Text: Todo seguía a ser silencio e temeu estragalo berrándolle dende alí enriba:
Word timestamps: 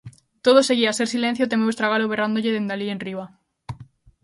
Todo 0.45 0.59
seguía 0.69 0.89
a 0.91 0.97
ser 0.99 1.07
silencio 1.13 1.43
e 1.45 1.51
temeu 1.51 1.69
estragalo 1.71 2.09
berrándolle 2.13 2.53
dende 2.55 2.73
alí 2.73 2.87
enriba: 2.89 3.25